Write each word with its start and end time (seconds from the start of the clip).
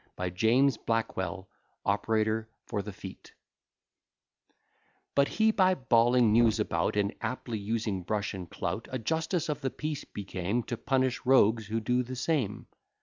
BY 0.15 0.31
JAMES 0.31 0.77
BLACK 0.77 1.15
WELL, 1.15 1.47
OPERATOR 1.85 2.49
FOR 2.65 2.81
THE 2.81 2.91
FEET 2.91 3.33
But 5.13 5.27
he 5.27 5.51
by 5.51 5.75
bawling 5.75 6.31
news 6.31 6.59
about, 6.59 6.95
And 6.97 7.13
aptly 7.21 7.59
using 7.59 8.01
brush 8.01 8.33
and 8.33 8.49
clout, 8.49 8.87
A 8.91 8.97
justice 8.97 9.47
of 9.47 9.61
the 9.61 9.69
peace 9.69 10.03
became, 10.03 10.63
To 10.63 10.75
punish 10.75 11.23
rogues 11.23 11.67
who 11.67 11.79
do 11.79 12.01
the 12.01 12.15
same. 12.15 12.65